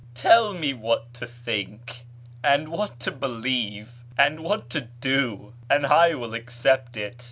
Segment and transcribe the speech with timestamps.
[0.15, 2.05] Tell me what to think,
[2.43, 7.17] and what to believe, and what to do, and I will accept it."